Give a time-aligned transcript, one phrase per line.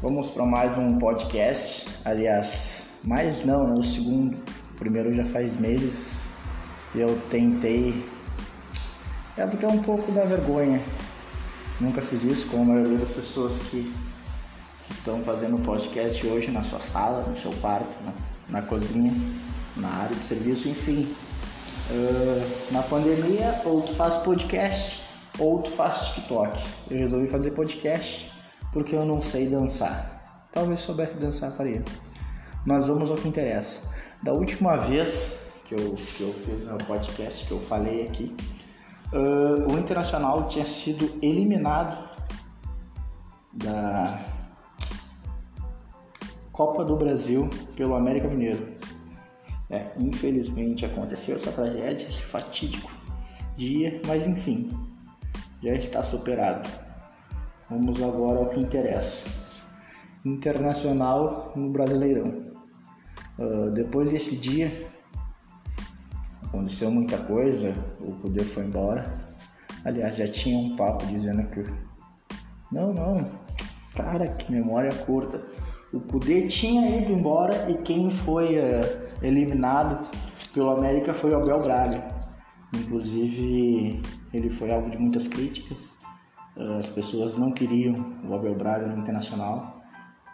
[0.00, 1.88] Vamos para mais um podcast.
[2.04, 3.74] Aliás, mais não, né?
[3.76, 4.38] O segundo.
[4.72, 6.22] O primeiro já faz meses.
[6.94, 8.06] Eu tentei.
[9.36, 10.80] É porque é um pouco da vergonha.
[11.80, 13.92] Nunca fiz isso com a maioria das pessoas que,
[14.86, 19.12] que estão fazendo podcast hoje na sua sala, no seu quarto, na, na cozinha,
[19.76, 21.12] na área de serviço, enfim.
[21.90, 25.02] Uh, na pandemia, ou tu faz podcast
[25.40, 26.56] ou tu faz TikTok.
[26.88, 28.37] Eu resolvi fazer podcast
[28.72, 30.48] porque eu não sei dançar.
[30.52, 31.82] Talvez soubesse dançar faria.
[32.64, 33.80] Mas vamos ao que interessa.
[34.22, 38.34] Da última vez que eu, que eu fiz meu podcast, que eu falei aqui,
[39.12, 42.08] uh, o Internacional tinha sido eliminado
[43.52, 44.24] da
[46.52, 48.76] Copa do Brasil pelo América Mineiro.
[49.70, 52.90] É, infelizmente aconteceu essa tragédia, esse fatídico
[53.54, 54.70] dia, mas enfim,
[55.62, 56.68] já está superado.
[57.70, 59.28] Vamos agora ao que interessa.
[60.24, 62.48] Internacional no Brasileirão.
[63.38, 64.90] Uh, depois desse dia,
[66.42, 69.36] aconteceu muita coisa, o poder foi embora.
[69.84, 71.62] Aliás, já tinha um papo dizendo que.
[72.72, 73.30] Não, não,
[73.94, 75.42] cara, que memória curta.
[75.92, 80.08] O poder tinha ido embora e quem foi uh, eliminado
[80.54, 82.02] pelo América foi o Abel Braga.
[82.74, 84.00] Inclusive,
[84.32, 85.97] ele foi alvo de muitas críticas
[86.58, 87.94] as pessoas não queriam
[88.28, 89.80] o Abel Braga no Internacional.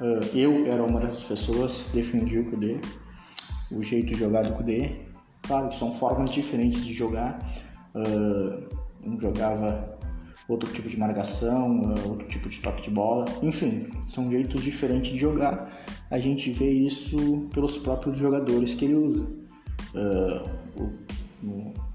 [0.01, 2.81] Ah, eu era uma dessas pessoas, defendi o Kudê,
[3.71, 5.03] o jeito de jogar do Kudê.
[5.43, 7.39] Claro que são formas diferentes de jogar.
[7.95, 8.69] Ah,
[9.05, 9.93] um jogava
[10.49, 13.27] outro tipo de marcação, ah, outro tipo de toque de bola.
[13.43, 15.71] Enfim, são jeitos diferentes de jogar.
[16.11, 19.45] A gente vê isso pelos próprios jogadores que ele usa.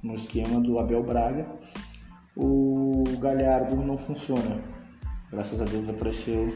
[0.04, 1.46] no esquema do Abel Braga,
[2.40, 4.62] o Galhardo não funciona.
[5.30, 6.56] Graças a Deus apareceu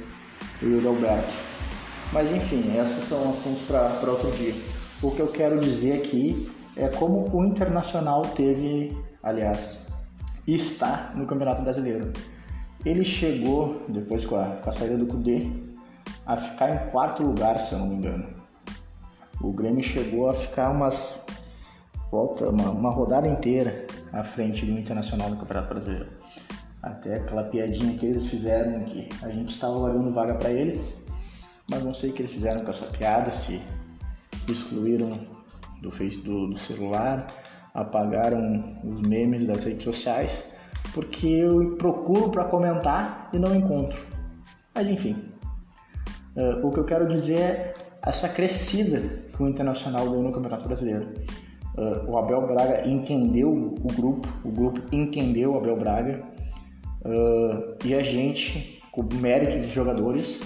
[0.61, 1.33] o Yuri Alberto.
[2.13, 4.53] Mas enfim, esses são assuntos para outro dia.
[5.01, 9.89] O que eu quero dizer aqui é como o Internacional teve, aliás,
[10.47, 12.13] está no Campeonato Brasileiro.
[12.85, 15.49] Ele chegou, depois com a, com a saída do Cudê,
[16.25, 18.27] a ficar em quarto lugar, se eu não me engano.
[19.41, 21.25] O Grêmio chegou a ficar umas
[22.09, 26.09] volta, uma, uma rodada inteira à frente do Internacional no Campeonato Brasileiro.
[26.81, 31.01] Até aquela piadinha que eles fizeram que a gente estava valendo vaga para eles,
[31.69, 33.61] mas não sei o que eles fizeram com essa piada, se
[34.47, 35.17] excluíram
[35.81, 37.25] do, face, do, do celular,
[37.73, 40.53] apagaram os memes das redes sociais,
[40.93, 43.99] porque eu procuro para comentar e não encontro.
[44.75, 45.33] Mas enfim,
[46.35, 47.73] uh, o que eu quero dizer é
[48.05, 48.99] essa crescida
[49.35, 51.13] que o Internacional deu no Campeonato Brasileiro.
[51.75, 56.23] Uh, o Abel Braga entendeu o grupo, o grupo entendeu o Abel Braga
[57.03, 60.39] uh, e a gente, com o mérito dos jogadores,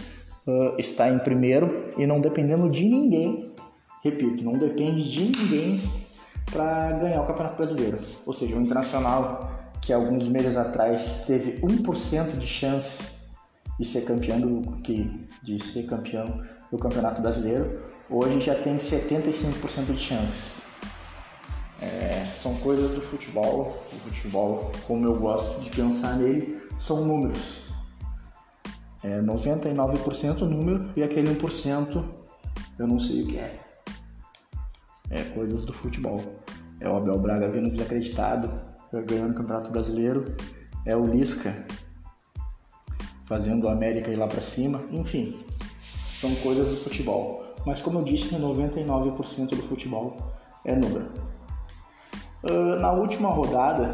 [0.47, 3.51] uh, está em primeiro e não dependendo de ninguém,
[4.03, 5.81] repito, não depende de ninguém
[6.51, 7.99] para ganhar o Campeonato Brasileiro.
[8.25, 9.51] Ou seja, o Internacional,
[9.81, 13.03] que alguns meses atrás teve 1% de chance
[13.77, 19.93] de ser campeão do, que, de ser campeão do Campeonato Brasileiro, hoje já tem 75%
[19.93, 20.66] de chances.
[21.81, 23.77] É, são coisas do futebol.
[23.91, 27.63] O futebol, como eu gosto de pensar nele, são números.
[29.03, 32.03] É 99% número e aquele 1%
[32.79, 33.59] eu não sei o que é.
[35.09, 36.21] É coisas do futebol.
[36.79, 38.51] É o Abel Braga vindo desacreditado,
[39.05, 40.35] ganhando o Campeonato Brasileiro.
[40.85, 41.53] É o Lisca
[43.25, 44.81] fazendo o América ir lá para cima.
[44.91, 45.39] Enfim,
[45.81, 47.55] são coisas do futebol.
[47.65, 50.33] Mas como eu disse, 99% do futebol
[50.63, 51.09] é número.
[52.49, 53.93] Uh, na última rodada,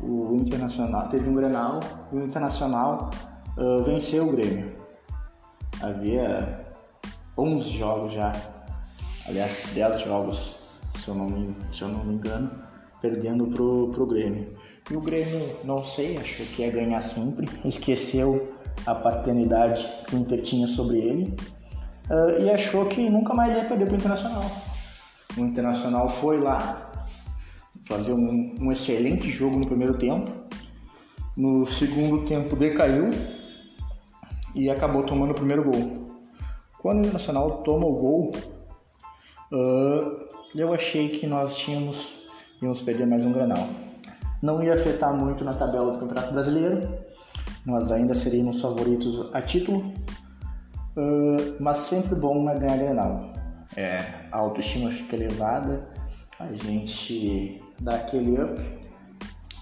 [0.00, 1.80] o Internacional teve um Grenal,
[2.12, 3.10] o Internacional
[3.56, 4.72] uh, venceu o Grêmio.
[5.82, 6.64] Havia
[7.36, 8.32] 11 jogos já,
[9.28, 10.60] aliás 10 jogos,
[10.94, 12.50] se eu não me, se eu não me engano,
[13.00, 14.54] perdendo pro, pro Grêmio.
[14.88, 18.54] E o Grêmio, não sei, achou que ia ganhar sempre, esqueceu
[18.86, 21.36] a paternidade que o Inter tinha sobre ele
[22.10, 24.44] uh, e achou que nunca mais ia perder pro Internacional.
[25.36, 26.92] O Internacional foi lá
[27.86, 30.30] fazer um, um excelente jogo no primeiro tempo.
[31.36, 33.10] No segundo tempo decaiu
[34.54, 36.08] e acabou tomando o primeiro gol.
[36.80, 38.32] Quando o Internacional toma o gol,
[39.52, 42.22] uh, eu achei que nós tínhamos
[42.62, 43.68] íamos perder mais um granal.
[44.40, 46.88] Não ia afetar muito na tabela do Campeonato Brasileiro,
[47.66, 49.80] nós ainda seríamos favoritos a título,
[50.96, 53.43] uh, mas sempre bom é ganhar granal
[53.76, 55.88] é, a autoestima fica elevada,
[56.38, 58.60] a gente dá aquele up.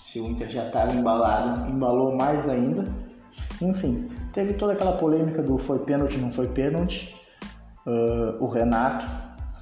[0.06, 2.86] Se o Inter já estava embalado, embalou mais ainda.
[3.60, 7.14] Enfim, Teve toda aquela polêmica do foi pênalti, não foi pênalti.
[7.86, 9.04] Uh, o Renato,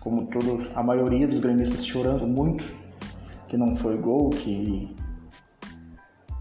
[0.00, 2.64] como todos, a maioria dos gremistas chorando muito
[3.48, 4.94] que não foi gol, que,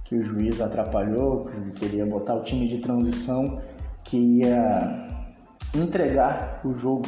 [0.04, 3.60] que o juiz atrapalhou, que queria botar o time de transição
[4.04, 5.08] que ia
[5.76, 7.08] entregar o jogo,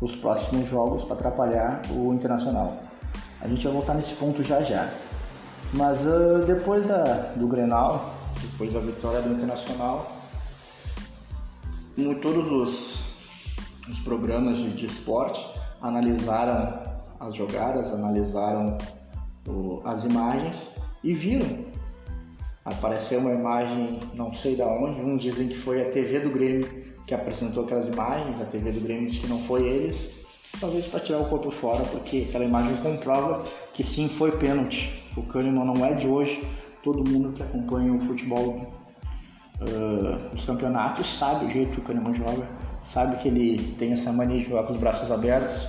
[0.00, 2.76] os próximos jogos para atrapalhar o Internacional.
[3.40, 4.88] A gente vai voltar nesse ponto já já.
[5.72, 10.10] Mas uh, depois da, do Grenal, depois da vitória do Internacional,
[11.96, 15.46] em todos os, os programas de, de esporte
[15.82, 16.80] analisaram
[17.20, 18.78] as jogadas, analisaram
[19.46, 21.66] o, as imagens e viram.
[22.64, 26.87] Apareceu uma imagem, não sei da onde, uns dizem que foi a TV do Grêmio
[27.08, 30.26] que apresentou aquelas imagens, a TV do Grêmio disse que não foi eles,
[30.60, 35.02] talvez para tirar o corpo fora, porque aquela imagem comprova que sim foi pênalti.
[35.16, 36.46] O Kahneman não é de hoje,
[36.84, 38.70] todo mundo que acompanha o futebol
[39.58, 42.46] uh, dos campeonatos sabe o jeito que o Kahneman joga,
[42.78, 45.66] sabe que ele tem essa mania de jogar com os braços abertos.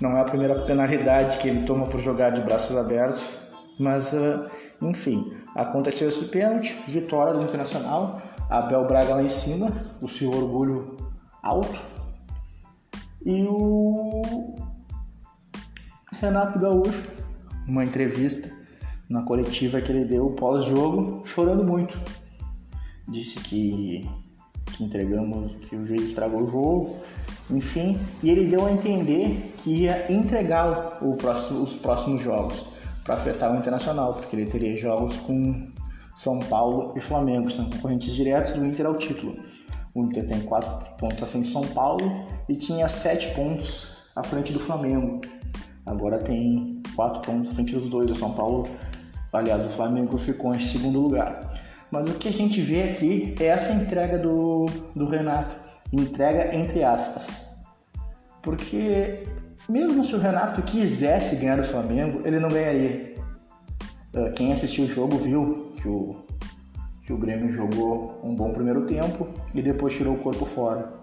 [0.00, 3.36] Não é a primeira penalidade que ele toma por jogar de braços abertos,
[3.80, 4.44] mas uh,
[4.80, 10.96] enfim, aconteceu esse pênalti, vitória do Internacional, Abel Braga lá em cima, o seu orgulho
[11.42, 11.78] alto,
[13.24, 14.22] e o
[16.12, 17.02] Renato Gaúcho,
[17.66, 18.50] uma entrevista
[19.08, 22.00] na coletiva que ele deu pós-jogo, chorando muito.
[23.06, 24.08] Disse que,
[24.72, 26.96] que entregamos, que o juiz estragou o jogo,
[27.50, 32.64] enfim, e ele deu a entender que ia entregar os próximos jogos
[33.04, 35.68] para afetar o Internacional, porque ele teria jogos com
[36.22, 39.36] São Paulo e Flamengo, são concorrentes diretos do Inter ao título.
[39.94, 42.04] O Inter tem 4 pontos à frente de São Paulo
[42.48, 45.20] e tinha 7 pontos à frente do Flamengo.
[45.86, 48.10] Agora tem 4 pontos à frente dos dois.
[48.10, 48.68] O São Paulo,
[49.32, 51.54] aliás, o Flamengo ficou em segundo lugar.
[51.88, 54.66] Mas o que a gente vê aqui é essa entrega do,
[54.96, 55.56] do Renato.
[55.92, 57.46] Entrega entre aspas.
[58.42, 59.22] Porque
[59.68, 63.07] mesmo se o Renato quisesse ganhar o Flamengo, ele não ganharia.
[64.14, 66.16] Ah, quem assistiu o jogo viu que o,
[67.04, 70.96] que o Grêmio jogou um bom primeiro tempo e depois tirou o corpo fora.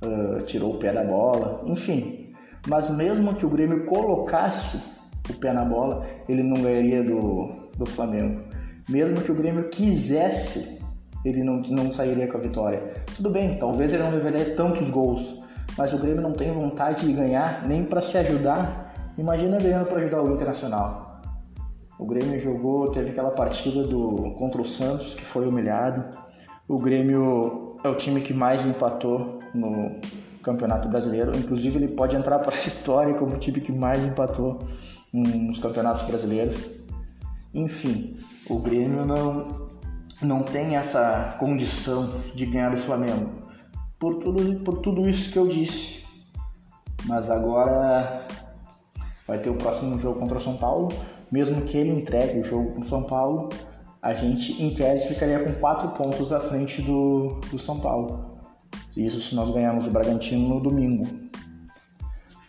[0.00, 2.32] Uh, tirou o pé da bola, enfim.
[2.68, 4.80] Mas mesmo que o Grêmio colocasse
[5.28, 8.42] o pé na bola, ele não ganharia do, do Flamengo.
[8.88, 10.80] Mesmo que o Grêmio quisesse,
[11.24, 12.80] ele não, não sairia com a vitória.
[13.16, 15.42] Tudo bem, talvez ele não levaria tantos gols,
[15.76, 19.12] mas o Grêmio não tem vontade de ganhar nem para se ajudar.
[19.18, 21.07] Imagina ganhando para ajudar o Internacional.
[21.98, 26.16] O Grêmio jogou, teve aquela partida do contra o Santos que foi humilhado.
[26.68, 30.00] O Grêmio é o time que mais empatou no
[30.42, 31.36] Campeonato Brasileiro.
[31.36, 34.60] Inclusive ele pode entrar para a história como o time que mais empatou
[35.12, 36.70] nos campeonatos brasileiros.
[37.52, 38.16] Enfim,
[38.48, 39.68] o Grêmio não
[40.20, 43.30] não tem essa condição de ganhar do Flamengo
[43.98, 46.06] por tudo, por tudo isso que eu disse.
[47.04, 48.26] Mas agora
[49.26, 50.88] vai ter o próximo jogo contra o São Paulo.
[51.30, 53.48] Mesmo que ele entregue o jogo contra o São Paulo,
[54.00, 58.38] a gente em tese ficaria com quatro pontos à frente do, do São Paulo.
[58.96, 61.06] Isso se nós ganharmos o Bragantino no domingo.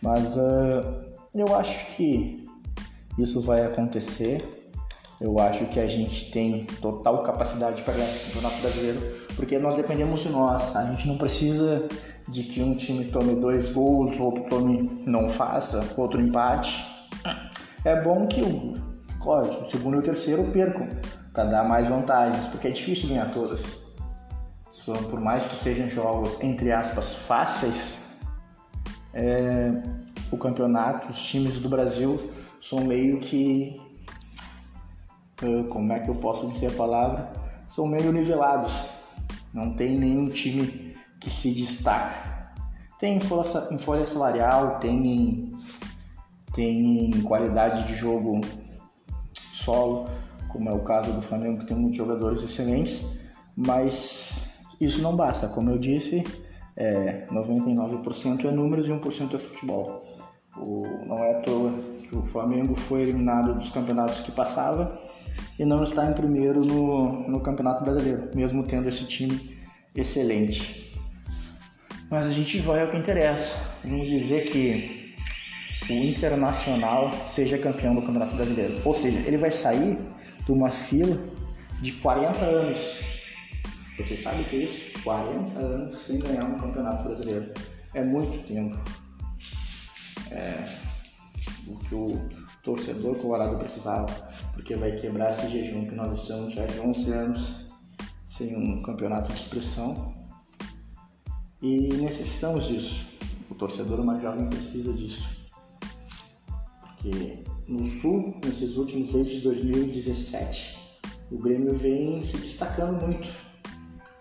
[0.02, 1.04] Mas uh,
[1.34, 2.44] eu acho que
[3.18, 4.60] isso vai acontecer
[5.20, 9.00] eu acho que a gente tem total capacidade para ganhar esse campeonato brasileiro,
[9.36, 10.74] porque nós dependemos de nós.
[10.74, 11.86] A gente não precisa
[12.26, 16.86] de que um time tome dois gols, outro tome não faça, outro empate.
[17.84, 18.74] É bom que o,
[19.24, 20.88] o segundo e o terceiro percam
[21.32, 23.80] para dar mais vantagens, porque é difícil ganhar todas.
[24.72, 28.10] Só por mais que sejam jogos entre aspas fáceis,
[29.12, 29.72] é,
[30.30, 33.78] o campeonato, os times do Brasil são meio que
[35.70, 37.30] como é que eu posso dizer a palavra,
[37.66, 38.84] são meio nivelados.
[39.52, 42.52] Não tem nenhum time que se destaca.
[42.98, 45.50] Tem em folha, em folha salarial, tem em,
[46.60, 48.42] tem em qualidade de jogo
[49.32, 50.10] solo,
[50.46, 55.48] como é o caso do Flamengo, que tem muitos jogadores excelentes, mas isso não basta.
[55.48, 56.22] Como eu disse,
[56.76, 60.02] é, 99% é números e 1% é futebol.
[60.54, 61.72] O, não é à toa
[62.06, 65.00] que o Flamengo foi eliminado dos campeonatos que passava
[65.58, 69.56] e não está em primeiro no, no Campeonato Brasileiro, mesmo tendo esse time
[69.94, 70.94] excelente.
[72.10, 73.56] Mas a gente vai ao que interessa.
[73.82, 74.99] Vamos dizer que
[75.88, 78.80] o Internacional seja campeão do Campeonato Brasileiro.
[78.84, 79.98] Ou seja, ele vai sair
[80.44, 81.18] de uma fila
[81.80, 83.00] de 40 anos.
[83.98, 85.02] Você sabe o que é isso?
[85.02, 87.52] 40 anos sem ganhar um Campeonato Brasileiro.
[87.94, 88.76] É muito tempo.
[90.30, 90.64] É,
[91.66, 92.28] o que o
[92.62, 94.06] torcedor colorado precisava,
[94.52, 97.70] porque vai quebrar esse jejum que nós estamos já de 11 anos
[98.26, 100.14] sem um campeonato de expressão
[101.60, 103.06] e necessitamos disso.
[103.50, 105.39] O torcedor mais jovem precisa disso.
[107.00, 110.78] Porque no Sul, nesses últimos desde 2017,
[111.32, 113.32] o Grêmio vem se destacando muito.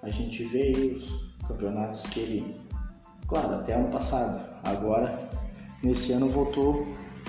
[0.01, 1.12] A gente vê os
[1.45, 2.55] campeonatos que ele,
[3.27, 5.29] claro, até ano passado, agora
[5.83, 6.88] nesse ano voltou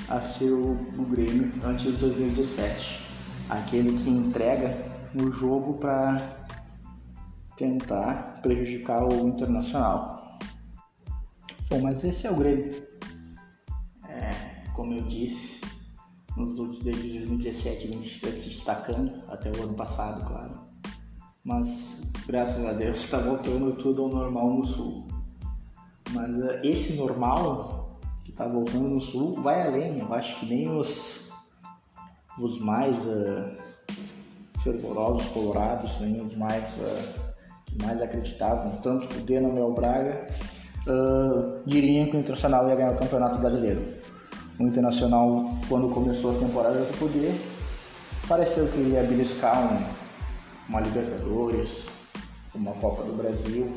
[0.08, 3.02] a ser o, o Grêmio antes de 2017,
[3.48, 4.76] aquele que entrega
[5.12, 6.46] no jogo para
[7.56, 10.38] tentar prejudicar o Internacional.
[11.68, 12.89] Bom, mas esse é o Grêmio.
[14.80, 15.60] Como eu disse,
[16.34, 20.52] nos últimos desde 2017 ele está se destacando, até o ano passado, claro.
[21.44, 25.06] Mas graças a Deus está voltando tudo ao normal no sul.
[26.12, 30.00] Mas uh, esse normal que está voltando no sul vai além.
[30.00, 31.30] Eu acho que nem os,
[32.38, 33.54] os mais uh,
[34.60, 37.20] fervorosos colorados, nem os mais uh,
[37.66, 40.26] que mais acreditavam, tanto o Dinamo Braga,
[41.66, 44.00] diriam que o Internacional ia ganhar o Campeonato Brasileiro.
[44.60, 47.34] O Internacional, quando começou a temporada do poder,
[48.28, 49.82] pareceu que iria beliscar um,
[50.68, 51.88] uma Libertadores,
[52.54, 53.74] uma Copa do Brasil.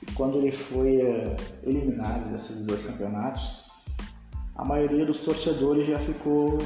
[0.00, 3.64] E quando ele foi uh, eliminado desses dois campeonatos,
[4.56, 6.56] a maioria dos torcedores já ficou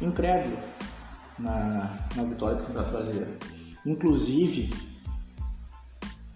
[0.00, 0.56] incrédulo
[1.38, 3.36] na, na vitória do Campeonato Brasileiro.
[3.86, 4.74] Inclusive,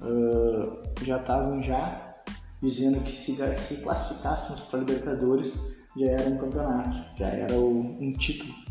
[0.01, 2.15] uh, já estavam já
[2.63, 8.13] dizendo que se, se classificássemos para a Libertadores já era um campeonato, já era um
[8.19, 8.67] título.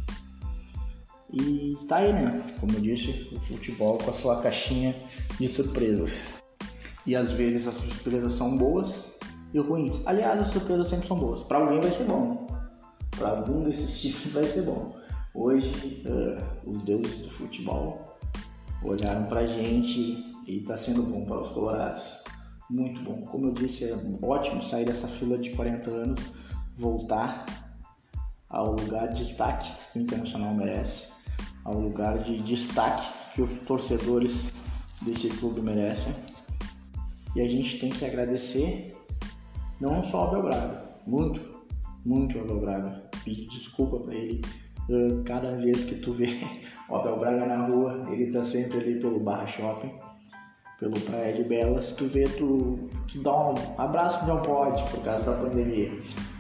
[1.34, 2.56] E tá aí, né?
[2.60, 4.96] Como eu disse, o futebol com a sua caixinha
[5.40, 6.36] de surpresas.
[7.06, 9.12] E às vezes as surpresas são boas
[9.54, 10.02] e ruins.
[10.06, 11.44] Aliás, as surpresas sempre são boas.
[11.44, 12.48] Para alguém vai ser bom.
[13.18, 14.96] Para algum desses tipos vai ser bom.
[15.34, 18.18] Hoje, uh, os deuses do futebol
[18.82, 22.24] olharam pra gente e tá sendo bom para os colorados.
[22.70, 23.22] Muito bom.
[23.24, 26.22] Como eu disse, é ótimo sair dessa fila de 40 anos
[26.78, 27.46] voltar
[28.50, 31.08] ao lugar de destaque que o Internacional merece,
[31.64, 34.52] ao lugar de destaque que os torcedores
[35.02, 36.14] desse clube merecem.
[37.36, 38.96] E a gente tem que agradecer
[39.80, 41.42] não só ao Abel Braga, muito,
[42.06, 43.04] muito ao Abel Braga.
[43.24, 44.42] Pedir desculpa para ele.
[45.26, 46.28] Cada vez que tu vê
[46.88, 49.92] o Abel Braga na rua, ele tá sempre ali pelo Barra Shopping,
[50.80, 51.92] pelo Praia de Belas.
[51.92, 55.92] Tu vê, tu, tu dá um abraço não pode por causa da pandemia.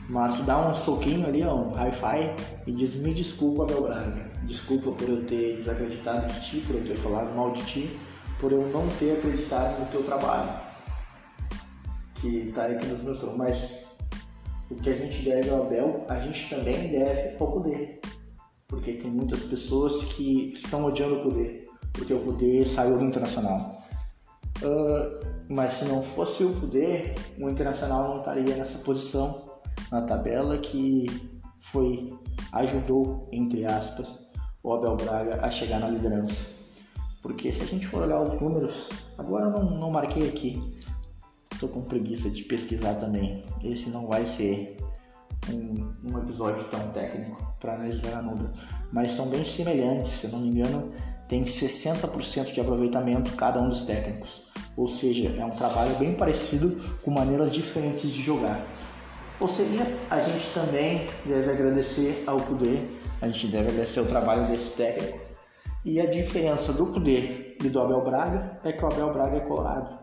[0.08, 2.36] Mas tu dá um soquinho ali, um hi-fi
[2.68, 4.32] e diz: Me desculpa, Abel Braga.
[4.44, 8.00] Desculpa por eu ter desacreditado de ti, por eu ter falado mal de ti,
[8.40, 10.50] por eu não ter acreditado no teu trabalho.
[12.16, 13.36] Que tá aqui nos mostrou.
[13.36, 13.86] Mas
[14.70, 18.00] o que a gente deve ao Abel, a gente também deve ao poder.
[18.68, 23.82] Porque tem muitas pessoas que estão odiando o poder, porque o poder saiu do internacional.
[24.62, 29.45] Uh, mas se não fosse o poder, o internacional não estaria nessa posição
[29.92, 31.06] na tabela que
[31.60, 32.14] foi
[32.52, 34.26] ajudou entre aspas
[34.64, 36.56] o Abel Braga a chegar na liderança.
[37.22, 40.60] Porque se a gente for olhar os números, agora eu não, não marquei aqui,
[41.52, 43.44] estou com preguiça de pesquisar também.
[43.64, 44.78] Esse não vai ser
[45.50, 48.52] um, um episódio tão técnico para analisar a número,
[48.92, 50.92] mas são bem semelhantes, se não me engano,
[51.28, 54.44] tem 60% de aproveitamento cada um dos técnicos.
[54.78, 58.62] Ou seja, é um trabalho bem parecido com maneiras diferentes de jogar.
[59.40, 62.90] Ou seja, a gente também deve agradecer ao poder,
[63.22, 65.20] a gente deve agradecer o trabalho desse técnico.
[65.84, 69.40] E a diferença do poder e do Abel Braga é que o Abel Braga é
[69.42, 70.00] colorado.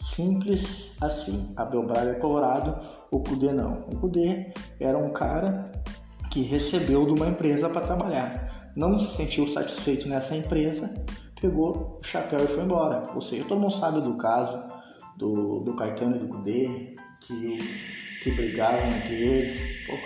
[0.00, 1.52] Simples assim.
[1.56, 2.76] Abel Braga é colorado,
[3.10, 3.86] o Cudê não.
[3.92, 5.70] O Cudê era um cara
[6.30, 8.72] que recebeu de uma empresa para trabalhar.
[8.74, 10.92] Não se sentiu satisfeito nessa empresa,
[11.40, 13.02] pegou o chapéu e foi embora.
[13.14, 14.62] Ou seja, todo mundo sabe do caso
[15.16, 17.58] do, do Caetano e do Cudê, que
[18.22, 19.86] que brigavam entre eles.
[19.86, 19.98] Pô,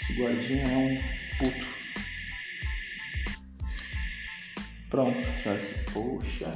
[0.00, 1.02] esse guardinha é um
[1.38, 1.66] puto.
[4.90, 5.56] Pronto, já,
[5.92, 6.52] poxa,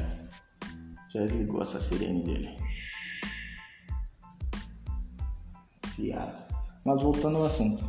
[1.13, 2.57] já desligou essa sirene dele.
[5.99, 6.47] Viado.
[6.85, 7.83] Mas voltando ao assunto.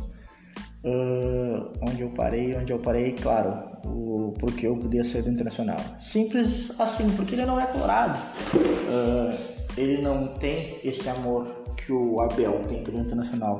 [0.84, 5.78] Uh, onde eu parei, onde eu parei, claro, o porque eu podia ser do Internacional.
[6.00, 8.18] Simples assim, porque ele não é colorado.
[8.54, 13.58] Uh, ele não tem esse amor que o Abel tem pelo Internacional.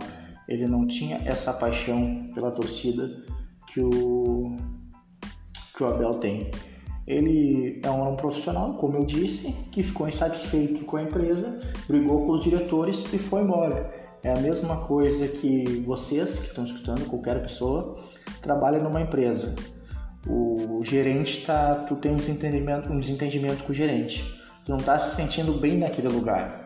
[0.49, 3.11] Ele não tinha essa paixão pela torcida
[3.67, 4.57] que o,
[5.77, 6.51] que o Abel tem.
[7.07, 12.27] Ele é um, um profissional, como eu disse, que ficou insatisfeito com a empresa, brigou
[12.27, 13.91] com os diretores e foi embora.
[14.23, 17.97] É a mesma coisa que vocês que estão escutando, qualquer pessoa,
[18.43, 19.55] trabalha numa empresa.
[20.27, 24.39] o gerente tá, tu tem um desentendimento, um desentendimento com o gerente.
[24.65, 26.58] Tu não tá se sentindo bem naquele lugar.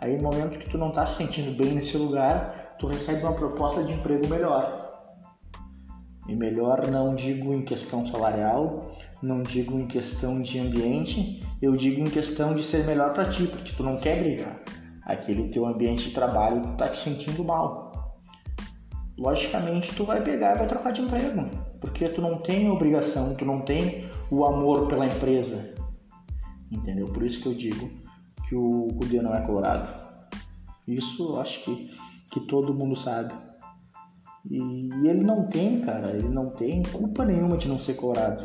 [0.00, 3.34] Aí no momento que tu não tá se sentindo bem nesse lugar, tu recebe uma
[3.34, 4.88] proposta de emprego melhor.
[6.26, 8.92] E melhor não digo em questão salarial,
[9.22, 13.46] não digo em questão de ambiente, eu digo em questão de ser melhor para ti,
[13.46, 14.58] porque tu não quer brigar.
[15.04, 18.16] Aquele teu ambiente de trabalho tá te sentindo mal.
[19.18, 23.44] Logicamente tu vai pegar e vai trocar de emprego, porque tu não tem obrigação, tu
[23.44, 25.74] não tem o amor pela empresa.
[26.70, 27.06] Entendeu?
[27.08, 27.90] Por isso que eu digo
[28.50, 29.88] que o Cudê não é colorado.
[30.84, 31.94] Isso acho que,
[32.32, 33.32] que todo mundo sabe.
[34.50, 38.44] E, e ele não tem, cara, ele não tem culpa nenhuma de não ser colorado.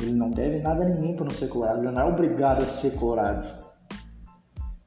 [0.00, 1.80] Ele não deve nada a ninguém por não ser colorado.
[1.80, 3.62] Ele não é obrigado a ser colorado.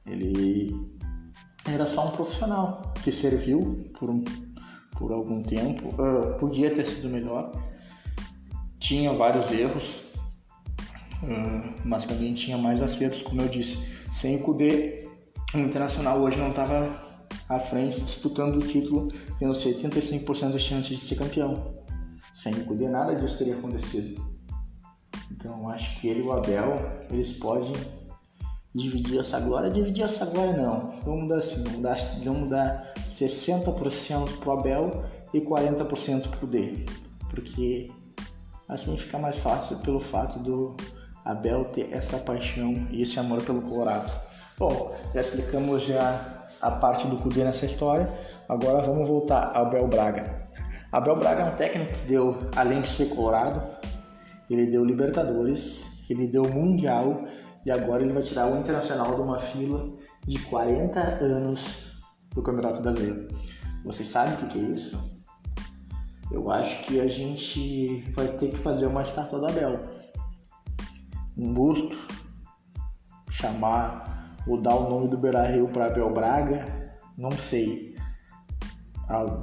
[0.04, 0.74] Ele
[1.64, 4.24] era só um profissional que serviu por, um,
[4.96, 5.90] por algum tempo.
[5.90, 7.52] Uh, podia ter sido melhor.
[8.80, 10.02] Tinha vários erros,
[11.22, 13.97] uh, mas também tinha mais acertos, como eu disse.
[14.10, 15.08] Sem o Kudê,
[15.54, 17.08] o Internacional hoje não estava
[17.48, 19.06] à frente disputando o título,
[19.38, 21.72] tendo 75% de chances de ser campeão.
[22.34, 24.20] Sem o Kudê, nada disso teria acontecido.
[25.30, 26.78] Então acho que ele e o Abel,
[27.10, 27.72] eles podem
[28.74, 29.70] dividir essa glória.
[29.70, 31.00] Dividir essa glória não.
[31.04, 36.84] Vamos dar assim, vamos dar, vamos dar 60% pro Abel e 40% pro D.
[37.28, 37.90] Porque
[38.68, 40.76] assim fica mais fácil pelo fato do
[41.28, 44.10] Abel ter essa paixão e esse amor pelo Colorado.
[44.58, 48.10] Bom, já explicamos já a parte do Cudê nessa história.
[48.48, 50.42] Agora vamos voltar ao Abel Braga.
[50.90, 53.62] Abel Braga é um técnico que deu, além de ser colorado,
[54.48, 57.24] ele deu Libertadores, ele deu Mundial
[57.66, 59.86] e agora ele vai tirar o Internacional de uma fila
[60.26, 61.92] de 40 anos
[62.34, 63.28] do Campeonato Brasileiro.
[63.84, 64.98] Vocês sabem o que é isso?
[66.32, 69.97] Eu acho que a gente vai ter que fazer uma estátua da Abel.
[71.38, 71.96] Um busto,
[73.30, 76.66] chamar ou dar o nome do Beira Rio para Abel Braga,
[77.16, 77.96] não sei.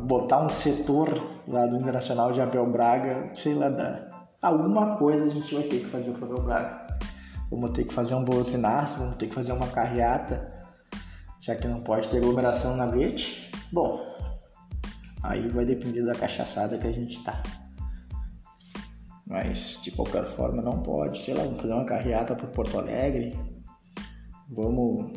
[0.05, 1.09] Botar um setor
[1.47, 5.79] lá do Internacional de Abel Braga, sei lá, da alguma coisa a gente vai ter
[5.79, 6.85] que fazer para o Braga.
[7.49, 10.51] Vamos ter que fazer um bolsinaço, vamos ter que fazer uma carreata,
[11.39, 13.51] já que não pode ter aglomeração na Gate.
[13.71, 14.01] Bom,
[15.23, 17.41] aí vai depender da cachaçada que a gente tá.
[19.25, 23.37] Mas de qualquer forma não pode, sei lá, vamos fazer uma carreata para Porto Alegre.
[24.49, 25.11] Vamos,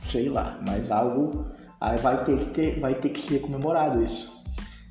[0.00, 1.46] sei lá, mas algo
[1.80, 4.32] aí vai ter que ter, vai ter que ser comemorado isso.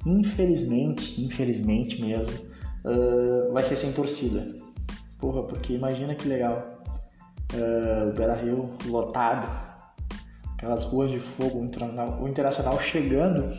[0.05, 2.33] Infelizmente, infelizmente mesmo,
[2.83, 4.45] uh, vai ser sem torcida.
[5.17, 6.81] Porra, porque imagina que legal.
[7.53, 9.47] Uh, o Beira Rio lotado,
[10.53, 11.59] aquelas ruas de fogo,
[12.21, 13.55] o Internacional chegando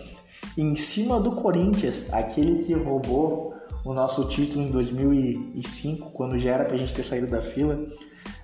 [0.58, 3.53] em cima do Corinthians, aquele que roubou
[3.84, 7.86] o nosso título em 2005, quando já era pra gente ter saído da fila,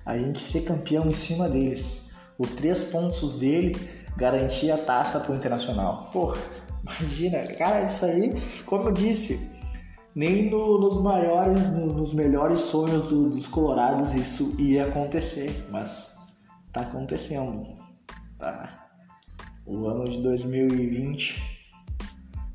[0.05, 2.11] a gente ser campeão em cima deles.
[2.37, 3.75] Os três pontos dele
[4.15, 6.09] garantia a taça pro Internacional.
[6.13, 6.37] Porra,
[6.83, 8.33] imagina, cara, isso aí,
[8.65, 9.59] como eu disse,
[10.15, 16.15] nem no, nos maiores, no, nos melhores sonhos do, dos colorados isso ia acontecer, mas
[16.71, 17.65] tá acontecendo,
[18.37, 18.89] tá?
[19.65, 21.69] O ano de 2020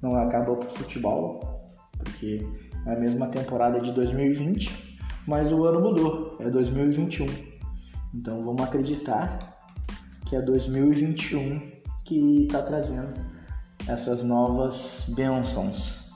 [0.02, 1.55] não acabou pro futebol,
[2.10, 2.46] porque
[2.86, 7.26] é a mesma temporada de 2020, mas o ano mudou, é 2021.
[8.14, 9.38] Então vamos acreditar
[10.26, 11.60] que é 2021
[12.04, 13.14] que está trazendo
[13.88, 16.06] essas novas bênçãos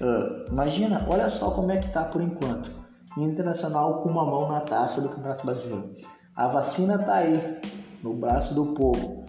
[0.00, 2.70] Uh, imagina, olha só como é que tá por enquanto.
[3.16, 5.94] Internacional com uma mão na taça do Campeonato Brasileiro.
[6.34, 7.60] A vacina tá aí,
[8.02, 9.24] no braço do povo.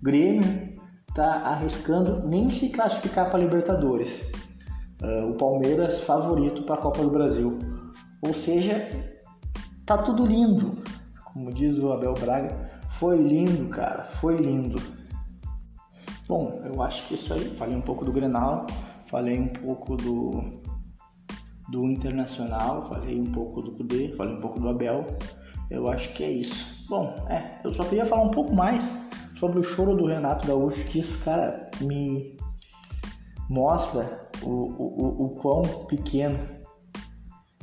[0.00, 0.78] Grêmio
[1.12, 4.30] tá arriscando nem se classificar para Libertadores.
[5.04, 7.58] Uh, o Palmeiras favorito para a Copa do Brasil.
[8.22, 8.88] Ou seja,
[9.84, 10.82] tá tudo lindo.
[11.32, 14.80] Como diz o Abel Braga, foi lindo, cara, foi lindo.
[16.26, 17.54] Bom, eu acho que é isso aí.
[17.54, 18.66] Falei um pouco do Grenal
[19.14, 20.42] falei um pouco do,
[21.68, 25.06] do Internacional, falei um pouco do Kudê, falei um pouco do Abel.
[25.70, 26.84] Eu acho que é isso.
[26.88, 28.98] Bom, é, eu só queria falar um pouco mais
[29.38, 32.36] sobre o choro do Renato Gaúcho, que esse cara me
[33.48, 36.38] mostra o, o, o quão pequeno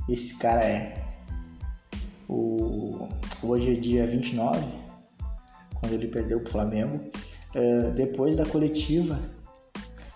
[0.09, 1.03] esse cara é.
[2.27, 3.07] O,
[3.43, 4.59] hoje é dia 29,
[5.75, 6.99] quando ele perdeu pro Flamengo.
[7.53, 9.19] Uh, depois da coletiva,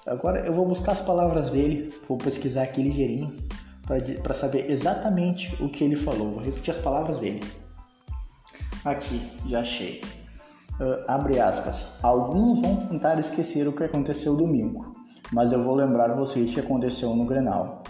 [0.06, 3.36] Agora eu vou buscar as palavras dele, vou pesquisar aqui ligeirinho
[4.22, 6.34] para saber exatamente o que ele falou.
[6.34, 7.42] Vou repetir as palavras dele.
[8.84, 10.02] Aqui, já achei.
[10.80, 11.98] Uh, abre aspas.
[12.04, 14.96] Alguns vão tentar esquecer o que aconteceu domingo,
[15.32, 17.84] mas eu vou lembrar vocês que aconteceu no Grenal.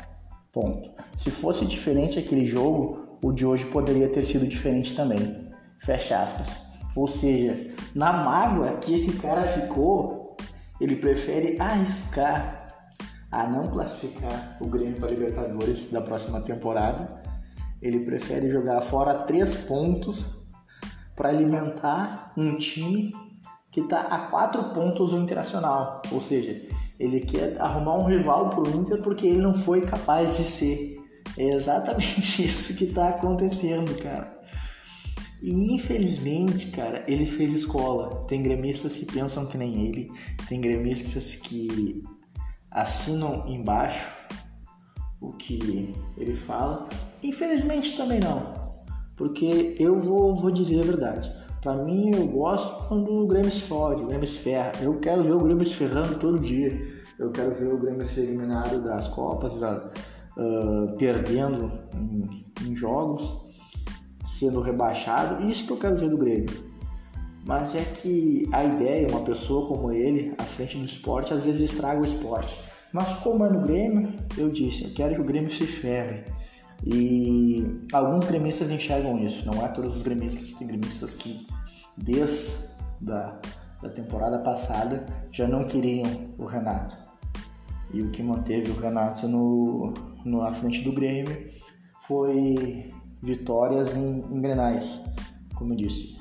[0.52, 0.90] Ponto.
[1.18, 5.50] Se fosse diferente aquele jogo, o de hoje poderia ter sido diferente também.
[5.80, 6.56] Fecha aspas.
[6.96, 10.38] Ou seja, na mágoa que esse cara ficou,
[10.80, 12.74] ele prefere arriscar
[13.32, 17.22] a não classificar o Grêmio para a Libertadores da próxima temporada.
[17.82, 20.46] Ele prefere jogar fora três pontos
[21.16, 23.14] para alimentar um time
[23.72, 26.02] que está a quatro pontos do Internacional.
[26.14, 26.62] Ou seja,
[27.00, 30.98] ele quer arrumar um rival para o Inter porque ele não foi capaz de ser.
[31.38, 34.36] É exatamente isso que está acontecendo, cara.
[35.42, 38.26] E infelizmente, cara, ele fez escola.
[38.28, 40.12] Tem gremistas que pensam que nem ele,
[40.48, 42.04] tem gremistas que
[42.72, 44.26] assinam embaixo
[45.22, 46.90] o que ele fala.
[47.22, 48.74] Infelizmente também não,
[49.16, 51.45] porque eu vou, vou dizer a verdade.
[51.66, 54.72] Para mim, eu gosto quando o Grêmio se fode, o Grêmio ferra.
[54.84, 56.80] Eu quero ver o Grêmio se ferrando todo dia.
[57.18, 63.48] Eu quero ver o Grêmio ser eliminado das Copas, uh, perdendo em, em, jogos,
[64.28, 65.44] sendo rebaixado.
[65.50, 66.52] Isso que eu quero ver do Grêmio.
[67.44, 71.72] Mas é que a ideia, uma pessoa como ele, à frente do esporte, às vezes
[71.72, 72.60] estraga o esporte.
[72.94, 76.26] Mas como é no Grêmio, eu disse, eu quero que o Grêmio se ferre.
[76.86, 81.48] E alguns gremistas enxergam isso, não é todos os gremistas, tem gremistas que
[81.98, 83.40] desde da,
[83.82, 86.06] da temporada passada já não queriam
[86.38, 86.96] o Renato.
[87.92, 89.94] E o que manteve o Renato no,
[90.24, 91.50] no, na frente do Grêmio
[92.08, 95.02] foi vitórias em, em Grenais,
[95.56, 96.16] como eu disse.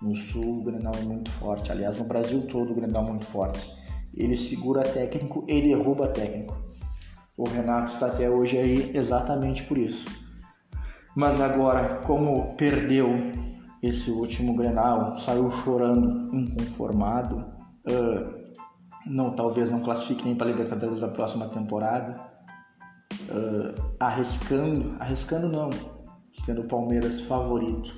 [0.00, 3.26] No Sul o Grenal é muito forte, aliás no Brasil todo o Grenal é muito
[3.26, 3.70] forte.
[4.14, 6.69] Ele segura técnico, ele derruba técnico.
[7.40, 10.06] O Renato está até hoje aí exatamente por isso.
[11.16, 13.08] Mas agora, como perdeu
[13.82, 17.38] esse último Grenal, saiu chorando, inconformado,
[17.88, 18.52] uh,
[19.06, 22.20] não, talvez não classifique nem para a Libertadores da próxima temporada,
[23.30, 25.70] uh, arriscando, arriscando não,
[26.44, 27.90] sendo o Palmeiras favorito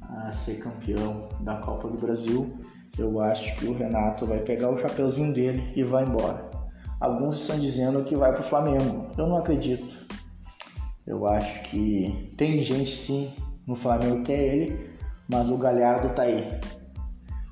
[0.00, 2.58] a ser campeão da Copa do Brasil,
[2.98, 6.53] eu acho que o Renato vai pegar o chapeuzinho dele e vai embora.
[7.00, 9.06] Alguns estão dizendo que vai para o Flamengo.
[9.18, 10.06] Eu não acredito.
[11.06, 13.32] Eu acho que tem gente sim
[13.66, 14.90] no Flamengo que é ele,
[15.28, 16.60] mas o Galhardo tá aí.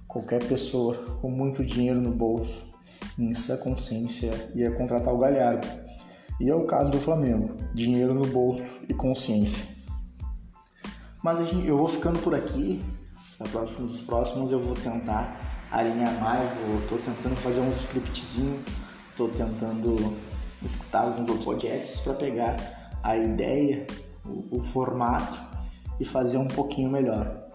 [0.06, 2.66] Qualquer pessoa com muito dinheiro no bolso,
[3.18, 5.66] em sua consciência, ia contratar o Galhardo.
[6.40, 9.64] E é o caso do Flamengo: dinheiro no bolso e consciência.
[11.22, 12.82] Mas eu vou ficando por aqui.
[13.78, 18.60] Nos próximos eu vou tentar alinhar mais, eu tô tentando fazer um scriptzinho
[19.12, 20.16] Estou tentando
[20.64, 22.56] escutar alguns podcasts para pegar
[23.02, 23.86] a ideia,
[24.24, 25.38] o, o, formato
[26.00, 27.46] e fazer um pouquinho melhor.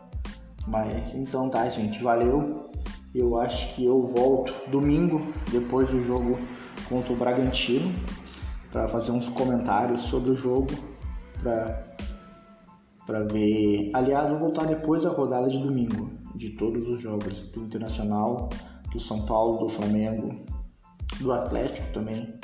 [0.68, 2.70] Mas então tá, gente, valeu.
[3.16, 6.38] Eu acho que eu volto domingo depois do jogo
[6.88, 7.92] contra o Bragantino
[8.72, 10.70] para fazer uns comentários sobre o jogo
[11.42, 11.88] para
[13.04, 13.90] para ver.
[13.96, 18.50] Aliás, vou voltar depois da rodada de domingo de todos os jogos do Internacional,
[18.92, 20.46] do São Paulo, do Flamengo,
[21.20, 22.40] do Atlético também,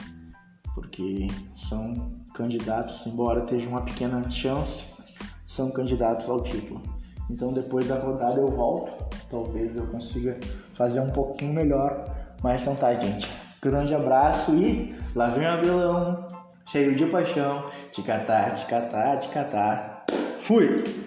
[0.74, 1.28] porque
[1.70, 5.04] são candidatos, embora tenha uma pequena chance,
[5.48, 6.82] são candidatos ao título.
[7.30, 8.92] Então depois da rodada eu volto,
[9.30, 10.40] talvez eu consiga
[10.74, 12.06] fazer um pouquinho melhor,
[12.42, 13.30] mas então tá, gente.
[13.62, 16.28] Grande abraço e lá vem o Abelão,
[16.66, 20.06] cheio de paixão, ticatá, ticatá, ticatá.
[20.40, 21.03] Fui!